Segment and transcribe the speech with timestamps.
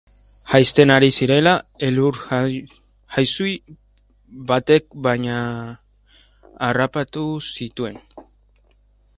[0.51, 1.51] Jaisten ari zirela,
[1.87, 3.51] elur-jausi
[4.53, 6.19] batek biak
[6.69, 7.29] harrapatu
[7.61, 8.05] zituen.